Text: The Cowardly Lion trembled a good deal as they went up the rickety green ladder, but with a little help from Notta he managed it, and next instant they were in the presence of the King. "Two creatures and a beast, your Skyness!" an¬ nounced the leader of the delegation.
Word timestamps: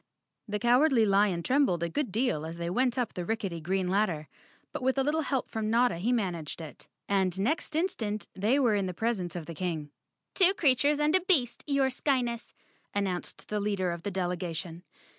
The 0.47 0.57
Cowardly 0.57 1.05
Lion 1.05 1.43
trembled 1.43 1.83
a 1.83 1.87
good 1.87 2.11
deal 2.11 2.43
as 2.43 2.57
they 2.57 2.71
went 2.71 2.97
up 2.97 3.13
the 3.13 3.23
rickety 3.23 3.61
green 3.61 3.87
ladder, 3.87 4.27
but 4.71 4.81
with 4.81 4.97
a 4.97 5.03
little 5.03 5.21
help 5.21 5.47
from 5.51 5.69
Notta 5.69 5.97
he 5.97 6.11
managed 6.11 6.59
it, 6.59 6.87
and 7.07 7.39
next 7.39 7.75
instant 7.75 8.25
they 8.33 8.57
were 8.57 8.73
in 8.73 8.87
the 8.87 8.95
presence 8.95 9.35
of 9.35 9.45
the 9.45 9.53
King. 9.53 9.91
"Two 10.33 10.55
creatures 10.55 10.97
and 10.99 11.15
a 11.15 11.21
beast, 11.21 11.63
your 11.67 11.89
Skyness!" 11.91 12.51
an¬ 12.95 13.05
nounced 13.07 13.45
the 13.45 13.59
leader 13.59 13.91
of 13.91 14.01
the 14.01 14.09
delegation. 14.09 14.81